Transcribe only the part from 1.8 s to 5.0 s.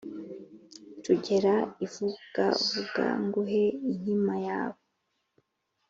i vugavuga nguhe inkima yawe